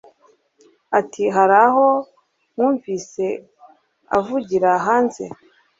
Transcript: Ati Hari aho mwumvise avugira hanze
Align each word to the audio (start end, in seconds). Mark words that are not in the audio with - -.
Ati 0.99 1.23
Hari 1.35 1.55
aho 1.65 1.85
mwumvise 2.53 3.25
avugira 4.17 4.69
hanze 4.85 5.23